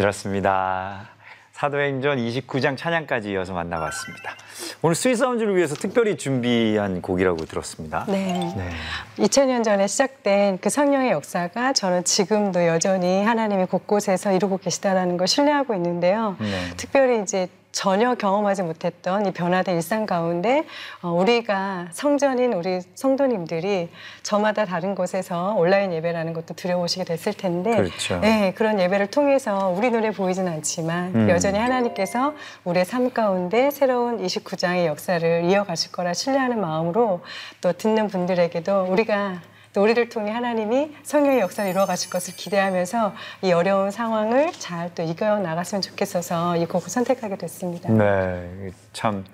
들었습니다. 0.00 1.10
사도행전 1.52 2.16
29장 2.16 2.74
찬양까지 2.74 3.32
이어서 3.32 3.52
만나봤습니다. 3.52 4.34
오늘 4.80 4.94
Sweet 4.94 5.16
Sound를 5.16 5.54
위해서 5.54 5.74
특별히 5.74 6.16
준비한 6.16 7.02
곡이라고 7.02 7.44
들었습니다. 7.44 8.06
네. 8.08 8.54
네. 8.56 8.70
2000년 9.18 9.64
전에 9.64 9.86
시작된 9.86 10.58
그 10.60 10.70
성령의 10.70 11.10
역사가 11.10 11.72
저는 11.72 12.04
지금도 12.04 12.66
여전히 12.66 13.22
하나님이 13.24 13.66
곳곳에서 13.66 14.32
이루고 14.32 14.58
계시다라는 14.58 15.16
걸 15.16 15.26
신뢰하고 15.26 15.74
있는데요. 15.74 16.36
네. 16.40 16.70
특별히 16.76 17.22
이제 17.22 17.48
전혀 17.72 18.14
경험하지 18.14 18.62
못했던 18.62 19.26
이 19.26 19.32
변화된 19.32 19.76
일상 19.76 20.04
가운데 20.04 20.64
어, 21.02 21.10
우리가 21.10 21.88
성전인 21.92 22.52
우리 22.52 22.80
성도님들이 22.94 23.90
저마다 24.22 24.64
다른 24.64 24.94
곳에서 24.94 25.54
온라인 25.54 25.92
예배라는 25.92 26.32
것도 26.32 26.54
드려오시게 26.54 27.04
됐을 27.04 27.32
텐데 27.32 27.76
그렇죠. 27.76 28.18
네, 28.20 28.52
그런 28.56 28.80
예배를 28.80 29.08
통해서 29.08 29.72
우리 29.76 29.90
눈에 29.90 30.10
보이진 30.10 30.48
않지만 30.48 31.14
음. 31.14 31.30
여전히 31.30 31.58
하나님께서 31.58 32.34
우리의 32.64 32.84
삶 32.84 33.10
가운데 33.10 33.70
새로운 33.70 34.20
29장의 34.24 34.86
역사를 34.86 35.44
이어가실 35.44 35.92
거라 35.92 36.12
신뢰하는 36.12 36.60
마음으로 36.60 37.20
또 37.60 37.72
듣는 37.72 38.08
분들에게도 38.08 38.86
우리 38.88 38.99
가 39.04 39.40
또 39.72 39.84
우리를 39.84 40.08
통해 40.08 40.32
하나님이 40.32 40.96
성령의 41.04 41.38
역사를 41.38 41.70
이루어 41.70 41.86
가실 41.86 42.10
것을 42.10 42.34
기대하면서 42.34 43.14
이 43.42 43.52
어려운 43.52 43.92
상황을 43.92 44.50
잘 44.50 44.90
또 44.96 45.04
이겨 45.04 45.38
나갔으면 45.38 45.80
좋겠어서 45.80 46.56
이 46.56 46.66
곡을 46.66 46.88
선택하게 46.88 47.36
됐습니다. 47.36 47.88
네. 47.92 48.72
참 48.92 49.24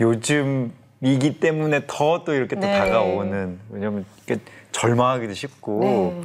요즘이기 0.00 1.40
때문에 1.40 1.82
더 1.86 2.24
또 2.24 2.32
이렇게 2.32 2.56
또 2.56 2.62
네. 2.62 2.72
다가오는 2.78 3.58
왜냐면 3.70 4.06
이렇게 4.26 4.42
절망하기도 4.72 5.34
쉽고 5.34 5.80
네. 5.82 6.22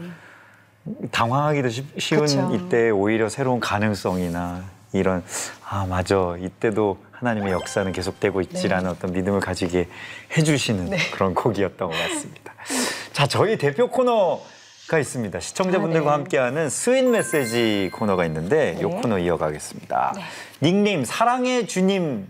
당황하기도 1.11 1.69
쉽- 1.69 1.99
쉬운 1.99 2.21
그쵸. 2.21 2.49
이때 2.53 2.89
오히려 2.89 3.27
새로운 3.27 3.59
가능성이나 3.59 4.63
이런 4.93 5.23
아 5.67 5.85
맞아 5.85 6.35
이때도 6.39 6.97
하나님의 7.19 7.51
역사는 7.51 7.91
계속되고 7.91 8.41
있지라는 8.41 8.89
어떤 8.91 9.11
믿음을 9.11 9.39
가지게 9.39 9.87
해주시는 10.37 10.91
네. 10.91 10.97
그런 11.11 11.33
곡이었던 11.33 11.89
것 11.89 11.95
같습니다. 11.95 12.53
자 13.11 13.27
저희 13.27 13.57
대표 13.57 13.89
코너 13.89 14.41
가 14.87 14.99
있습니다. 14.99 15.39
시청자분들과 15.41 16.13
아, 16.13 16.15
네. 16.15 16.21
함께하는 16.21 16.69
Sweet 16.69 17.03
메시지 17.03 17.89
코너가 17.93 18.25
있는데 18.27 18.77
이 18.79 18.83
네. 18.83 19.01
코너 19.01 19.19
이어가겠습니다. 19.19 20.13
네. 20.15 20.21
닉네임 20.61 21.03
사랑의 21.03 21.67
주님 21.67 22.25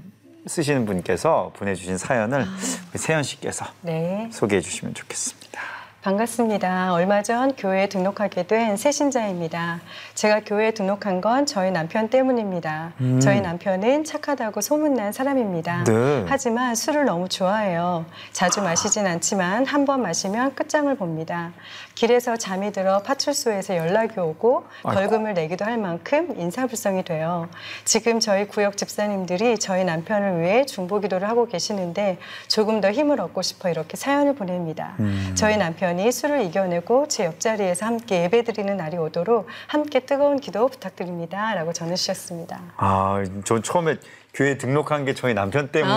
쓰시는 0.48 0.86
분께서 0.86 1.52
보내주신 1.56 1.98
사연을 1.98 2.42
아. 2.42 2.58
세연 2.96 3.22
씨께서 3.22 3.66
네. 3.82 4.30
소개해 4.32 4.62
주시면 4.62 4.96
좋겠습니다. 4.96 5.77
반갑습니다. 6.04 6.94
얼마 6.94 7.22
전 7.24 7.54
교회에 7.56 7.90
등록하게 7.90 8.44
된 8.44 8.78
새신자입니다. 8.78 9.82
제가 10.14 10.42
교회에 10.46 10.72
등록한 10.72 11.20
건 11.22 11.46
저희 11.46 11.72
남편 11.72 12.08
때문입니다. 12.10 12.94
음. 13.02 13.20
저희 13.20 13.42
남편은 13.42 14.04
착하다고 14.06 14.62
소문난 14.62 15.12
사람입니다. 15.12 15.84
네. 15.86 16.26
하지만 16.30 16.76
술을 16.76 17.06
너무 17.06 17.28
좋아해요. 17.28 18.06
자주 18.32 18.62
마시진 18.62 19.06
않지만 19.08 19.66
한 19.66 19.88
번 19.88 20.02
마시면 20.02 20.54
끝장을 20.56 20.94
봅니다. 20.98 21.52
길에서 21.96 22.36
잠이 22.38 22.72
들어 22.74 23.00
파출소에서 23.00 23.76
연락이 23.78 24.20
오고. 24.20 24.66
벌금을 24.84 25.34
내기도 25.34 25.66
할 25.66 25.78
만큼 25.78 26.34
인사불성이 26.38 27.04
돼요. 27.04 27.48
지금 27.86 28.20
저희 28.20 28.46
구역 28.48 28.76
집사님들이 28.78 29.58
저희 29.58 29.84
남편을 29.84 30.42
위해 30.42 30.66
중보기도를 30.66 31.28
하고 31.28 31.48
계시는데 31.48 32.18
조금 32.48 32.82
더 32.82 32.92
힘을 32.92 33.20
얻고 33.20 33.42
싶어 33.42 33.70
이렇게 33.70 33.98
사연을 33.98 34.36
보냅니다. 34.36 34.94
음. 35.00 35.34
저희 35.36 35.58
남편 35.58 35.87
이 35.94 36.12
술을 36.12 36.42
이겨내고 36.44 37.08
제 37.08 37.26
옆자리에서 37.26 37.86
함께 37.86 38.24
예배드리는 38.24 38.76
날이 38.78 38.98
오도록 38.98 39.48
함께 39.68 40.02
뜨거운 40.02 40.40
기도 40.40 40.68
부탁드립니다. 40.68 41.54
라고 41.56 41.72
전해주셨습니다. 41.74 42.60
아, 42.78 43.24
전 43.46 43.64
처음에 43.64 43.98
교회 44.34 44.58
등록한 44.58 45.06
게 45.06 45.14
저희 45.16 45.34
남편 45.34 45.70
때문이고 45.72 45.92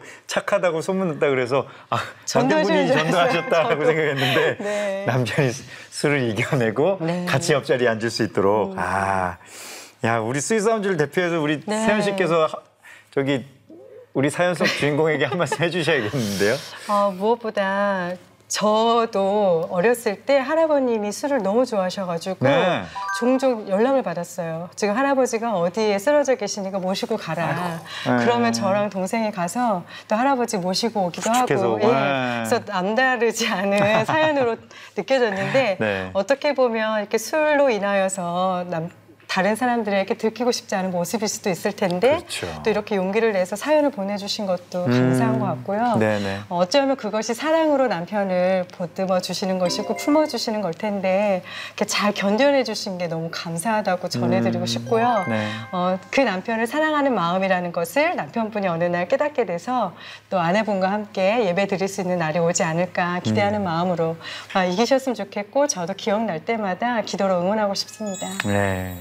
아, 0.00 0.04
네. 0.04 0.10
착하다고 0.26 0.80
소문났다 0.80 1.28
그래서 1.28 1.66
아, 1.90 1.98
남편분이. 2.34 2.88
전도하셨다라고 2.88 3.84
생각했는데 3.84 4.56
네. 4.64 5.04
남편이 5.06 5.50
술을 5.90 6.22
이겨내고 6.30 6.98
네. 7.02 7.26
같이 7.26 7.52
옆자리에 7.52 7.86
앉을 7.88 8.10
수 8.10 8.24
있도록 8.24 8.74
아, 8.78 9.38
야 10.04 10.18
우리 10.18 10.40
Sweet 10.40 10.60
Sound를 10.60 10.96
대표해서 10.96 11.40
우리 11.40 11.60
네. 11.66 11.84
세연 11.86 12.02
씨께서 12.02 12.46
하- 12.46 12.58
저기 13.12 13.44
우리 14.14 14.30
사연 14.30 14.54
속 14.54 14.64
주인공에게 14.66 15.26
한 15.26 15.38
말씀 15.38 15.62
해주셔야겠는데요. 15.62 16.56
어, 16.88 17.12
무엇보다 17.16 18.12
저도 18.48 19.68
어렸을 19.70 20.22
때 20.24 20.38
할아버님이 20.38 21.12
술을 21.12 21.42
너무 21.42 21.66
좋아하셔가지고 21.66 22.36
네. 22.40 22.82
종종 23.20 23.68
연락을 23.68 24.02
받았어요. 24.02 24.70
지금 24.74 24.96
할아버지가 24.96 25.58
어디에 25.58 25.98
쓰러져 25.98 26.34
계시니까 26.34 26.78
모시고 26.78 27.18
가라. 27.18 27.80
아이고. 28.06 28.24
그러면 28.24 28.52
네. 28.52 28.52
저랑 28.52 28.90
동생이 28.90 29.30
가서 29.32 29.84
또 30.08 30.16
할아버지 30.16 30.56
모시고 30.56 31.06
오기도 31.06 31.30
하고. 31.30 31.78
예. 31.82 31.86
네. 31.86 32.44
그래서 32.46 32.60
남다르지 32.66 33.48
않은 33.48 34.04
사연으로 34.06 34.56
느껴졌는데 34.96 35.76
네. 35.78 36.10
어떻게 36.14 36.54
보면 36.54 37.00
이렇게 37.00 37.18
술로 37.18 37.68
인하여서 37.68 38.64
남, 38.68 38.90
다른 39.28 39.54
사람들에게 39.56 40.14
들키고 40.14 40.50
싶지 40.52 40.74
않은 40.74 40.90
모습일 40.90 41.28
수도 41.28 41.50
있을 41.50 41.72
텐데 41.72 42.16
그렇죠. 42.16 42.62
또 42.64 42.70
이렇게 42.70 42.96
용기를 42.96 43.32
내서 43.32 43.56
사연을 43.56 43.90
보내주신 43.90 44.46
것도 44.46 44.86
감사한 44.86 45.38
것 45.38 45.44
같고요. 45.44 45.96
네네. 45.98 46.40
어, 46.48 46.56
어쩌면 46.56 46.96
그것이 46.96 47.34
사랑으로 47.34 47.88
남편을 47.88 48.64
보듬어 48.72 49.20
주시는 49.20 49.58
것이고 49.58 49.96
품어 49.96 50.26
주시는 50.26 50.62
걸 50.62 50.72
텐데 50.72 51.42
이렇게 51.68 51.84
잘 51.84 52.14
견뎌내 52.14 52.64
주신 52.64 52.96
게 52.96 53.06
너무 53.06 53.28
감사하다고 53.30 54.08
전해드리고 54.08 54.60
음, 54.60 54.66
싶고요. 54.66 55.24
네. 55.28 55.46
어, 55.72 55.98
그 56.10 56.22
남편을 56.22 56.66
사랑하는 56.66 57.14
마음이라는 57.14 57.70
것을 57.72 58.16
남편분이 58.16 58.66
어느 58.66 58.84
날 58.84 59.08
깨닫게 59.08 59.44
돼서 59.44 59.94
또 60.30 60.40
아내분과 60.40 60.90
함께 60.90 61.44
예배 61.44 61.66
드릴 61.66 61.86
수 61.86 62.00
있는 62.00 62.18
날이 62.18 62.38
오지 62.38 62.62
않을까 62.62 63.16
음. 63.16 63.20
기대하는 63.20 63.62
마음으로 63.62 64.16
아, 64.54 64.64
이기셨으면 64.64 65.14
좋겠고 65.14 65.66
저도 65.66 65.92
기억날 65.92 66.46
때마다 66.46 67.02
기도로 67.02 67.42
응원하고 67.42 67.74
싶습니다. 67.74 68.26
네. 68.46 68.96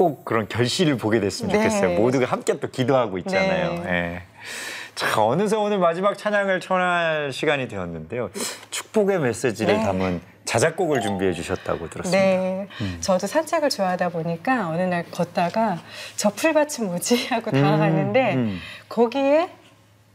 꼭 0.00 0.24
그런 0.24 0.48
결실을 0.48 0.96
보게 0.96 1.20
됐으면 1.20 1.52
네. 1.52 1.58
좋겠어요. 1.58 2.00
모두가 2.00 2.24
함께 2.24 2.58
또 2.58 2.70
기도하고 2.70 3.18
있잖아요. 3.18 3.82
네. 3.82 3.90
예. 3.90 4.22
자, 4.94 5.22
어느새 5.22 5.56
오늘 5.56 5.76
마지막 5.76 6.16
찬양을 6.16 6.60
청할 6.60 7.32
시간이 7.34 7.68
되었는데요. 7.68 8.30
축복의 8.70 9.20
메시지를 9.20 9.76
네. 9.76 9.82
담은 9.82 10.22
자작곡을 10.46 11.02
준비해 11.02 11.34
주셨다고 11.34 11.90
들었습니다. 11.90 12.18
네, 12.18 12.66
저도 13.00 13.26
산책을 13.26 13.68
좋아하다 13.68 14.08
보니까 14.08 14.68
어느 14.68 14.80
날 14.80 15.04
걷다가 15.10 15.76
저 16.16 16.30
풀밭은 16.30 16.86
뭐지 16.86 17.26
하고 17.28 17.50
다가갔는데 17.50 18.34
음. 18.36 18.58
거기에 18.88 19.50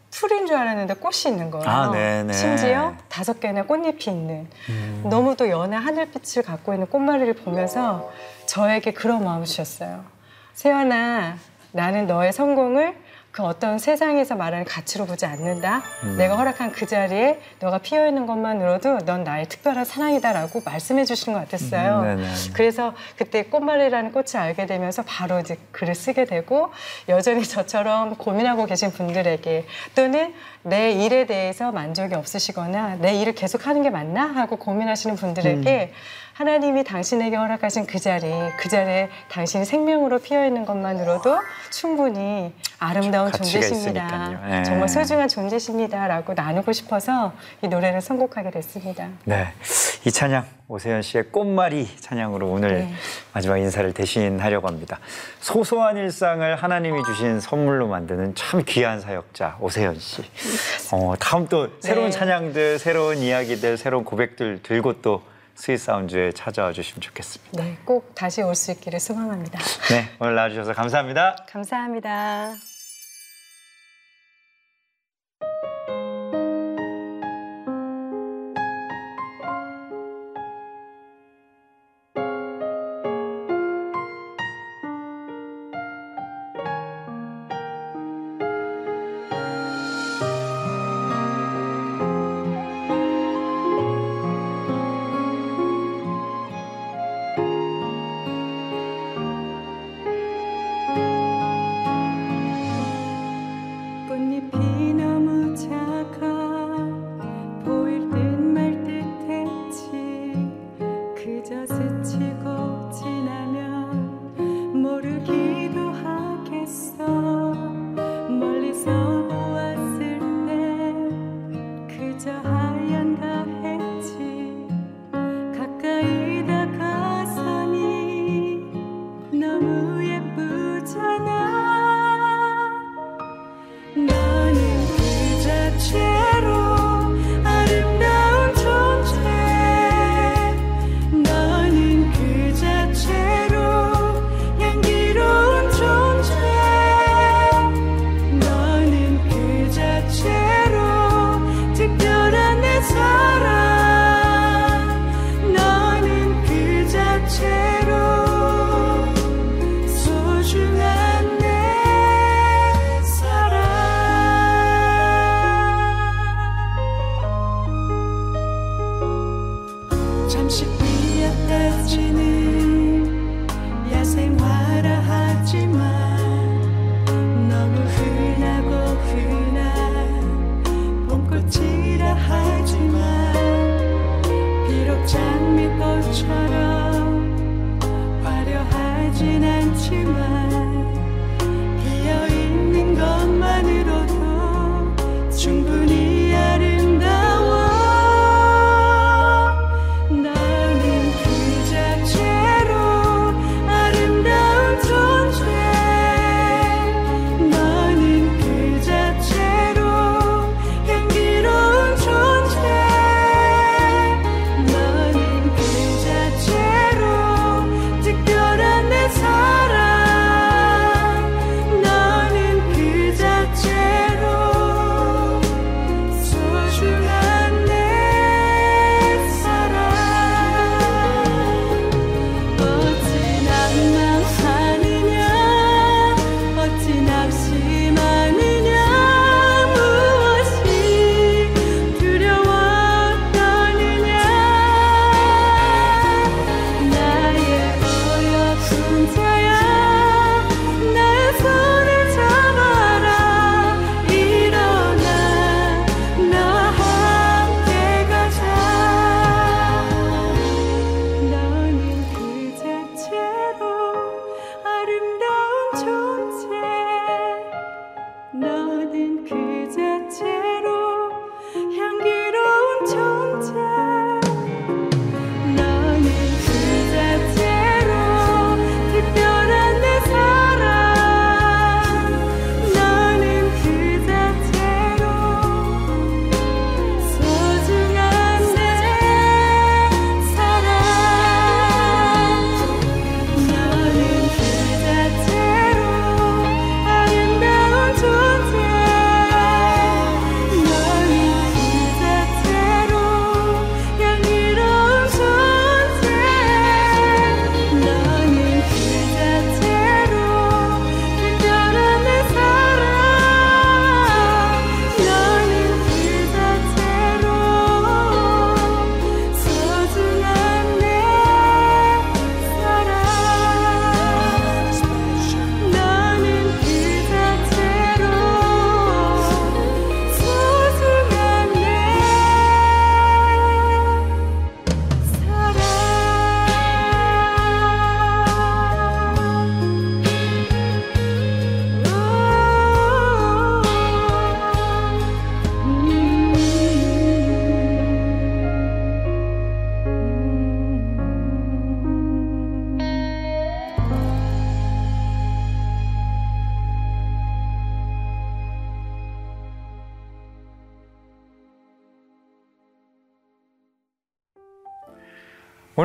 풀인 0.10 0.48
줄 0.48 0.56
알았는데 0.56 0.96
꽃이 0.96 1.26
있는 1.28 1.52
거예요. 1.52 1.70
아, 1.70 1.92
네네. 1.92 2.34
심지어 2.34 2.96
다섯 3.08 3.40
개나 3.40 3.66
꽃잎이 3.66 4.06
있는 4.08 4.48
음. 4.70 5.04
너무도 5.06 5.48
연한 5.48 5.84
하늘빛을 5.84 6.42
갖고 6.42 6.74
있는 6.74 6.88
꽃마리를 6.88 7.34
보면서 7.36 8.10
저에게 8.46 8.92
그런 8.92 9.24
마음을 9.24 9.46
주셨어요. 9.46 10.06
세연아, 10.54 11.38
나는 11.72 12.08
너의 12.08 12.32
성공을 12.32 12.96
그 13.36 13.44
어떤 13.44 13.78
세상에서 13.80 14.36
말하는 14.36 14.64
가치로 14.64 15.06
보지 15.06 15.26
않는다. 15.26 15.82
음. 16.06 16.16
내가 16.18 16.38
허락한 16.38 16.72
그 16.72 16.86
자리에 16.86 17.42
너가 17.60 17.80
피어 17.80 18.08
있는 18.08 18.26
것만으로도 18.28 19.00
넌 19.00 19.26
나의 19.26 19.50
특별한 19.50 19.84
사랑이다라고 19.84 20.62
말씀해 20.64 21.04
주시는 21.04 21.38
것 21.38 21.44
같았어요. 21.44 22.00
음. 22.04 22.34
그래서 22.54 22.94
그때 23.18 23.44
꽃말이라는 23.44 24.14
꽃을 24.14 24.38
알게 24.38 24.68
되면서 24.68 25.04
바로 25.06 25.42
이제 25.42 25.58
글을 25.74 25.96
쓰게 25.96 26.24
되고 26.24 26.72
여전히 27.10 27.44
저처럼 27.44 28.16
고민하고 28.16 28.68
계신 28.68 28.92
분들에게 28.92 29.66
또는 29.96 30.34
내 30.64 30.94
일에 30.94 31.26
대해서 31.26 31.74
만족이 31.74 32.16
없으시거나 32.16 33.00
내 33.02 33.20
일을 33.20 33.36
계속 33.36 33.68
하는 33.68 33.84
게 33.84 33.90
맞나 33.90 34.24
하고 34.28 34.56
고민하시는 34.56 35.18
분들에게 35.18 35.92
음. 35.92 36.25
하나님이 36.36 36.84
당신에게 36.84 37.38
허락하신 37.38 37.86
그 37.86 37.98
자리, 37.98 38.30
그 38.58 38.68
자리에 38.68 39.08
당신이 39.30 39.64
생명으로 39.64 40.20
피어 40.20 40.46
있는 40.46 40.66
것만으로도 40.66 41.40
충분히 41.72 42.54
아름다운 42.78 43.32
존재십니다. 43.32 44.60
예. 44.60 44.64
정말 44.64 44.90
소중한 44.90 45.30
존재십니다라고 45.30 46.34
나누고 46.34 46.74
싶어서 46.74 47.32
이 47.62 47.70
노래를 47.70 48.02
선곡하게 48.02 48.52
됐습니다. 48.52 49.08
네. 49.24 49.54
이 50.06 50.12
찬양 50.12 50.46
오세현 50.68 51.04
씨의 51.04 51.32
꽃말이 51.32 51.88
찬양으로 52.02 52.50
오늘 52.50 52.80
네. 52.80 52.94
마지막 53.32 53.58
인사를 53.58 53.94
대신하려고 53.94 54.68
합니다. 54.68 55.00
소소한 55.40 55.96
일상을 55.96 56.54
하나님이 56.58 57.02
주신 57.06 57.40
선물로 57.40 57.88
만드는 57.88 58.36
참 58.36 58.62
귀한 58.66 59.00
사역자 59.00 59.56
오세연 59.62 60.00
씨. 60.00 60.22
어, 60.92 61.14
다음 61.18 61.48
또 61.48 61.70
새로운 61.80 62.08
네. 62.08 62.12
찬양들, 62.12 62.78
새로운 62.78 63.20
이야기들, 63.20 63.78
새로운 63.78 64.04
고백들 64.04 64.60
들고 64.64 65.02
또 65.02 65.24
Sweet 65.56 65.80
Sound에 65.80 66.32
찾아와 66.32 66.72
주시면 66.74 67.02
좋겠습니다. 67.02 67.64
네, 67.64 67.78
꼭 67.86 68.14
다시 68.16 68.42
올 68.42 68.56
수 68.56 68.72
있기를 68.72 69.00
소망합니다. 69.00 69.60
네, 69.90 70.10
오늘 70.20 70.36
나와주셔서 70.36 70.74
감사합니다. 70.74 71.36
감사합니다. 71.50 72.75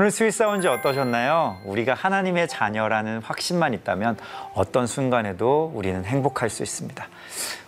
오늘 0.00 0.10
Sweet 0.10 0.30
Sound 0.30 0.66
어떠셨나요? 0.66 1.58
우리가 1.66 1.92
하나님의 1.92 2.48
자녀라는 2.48 3.20
확신만 3.20 3.74
있다면 3.74 4.16
어떤 4.54 4.86
순간에도 4.86 5.70
우리는 5.74 6.06
행복할 6.06 6.48
수 6.48 6.62
있습니다. 6.62 7.06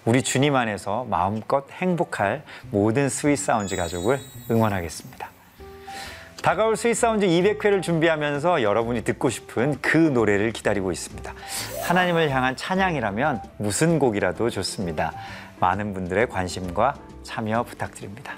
우리 0.07 0.22
주님 0.22 0.57
안에서 0.57 1.05
마음껏 1.11 1.70
행복할 1.70 2.43
모든 2.70 3.11
Sweet 3.11 3.36
Sound 3.36 3.76
가족을 3.76 4.18
응원하겠습니다. 4.51 5.28
다가올 6.43 6.78
Sweet 6.78 6.95
Sound 6.95 7.26
200회를 7.26 7.83
준비하면서 7.83 8.62
여러분이 8.62 9.05
듣고 9.05 9.28
싶은 9.28 9.76
그 9.83 9.99
노래를 9.99 10.53
기다리고 10.53 10.91
있습니다. 10.91 11.35
하나님을 11.83 12.30
향한 12.30 12.57
찬양이라면 12.57 13.43
무슨 13.59 13.99
곡이라도 13.99 14.49
좋습니다. 14.49 15.12
많은 15.61 15.93
분들의 15.93 16.30
관심과 16.30 16.95
참여 17.24 17.64
부탁드립니다. 17.64 18.37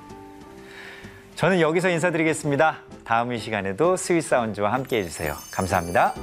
저는 1.36 1.60
여기서 1.60 1.90
인사드리겠습니다. 1.90 2.78
다음 3.04 3.32
이 3.32 3.38
시간에도 3.38 3.96
스윗 3.96 4.22
사운드와 4.22 4.72
함께 4.72 4.98
해주세요. 4.98 5.34
감사합니다. 5.50 6.14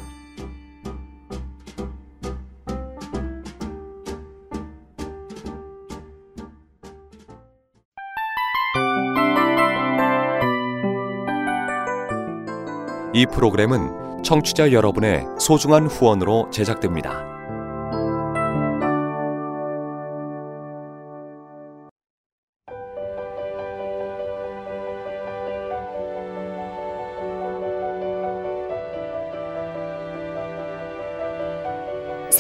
이 13.14 13.26
프로그램은 13.26 14.24
청취자 14.24 14.72
여러분의 14.72 15.26
소중한 15.38 15.86
후원으로 15.86 16.50
제작됩니다. 16.50 17.31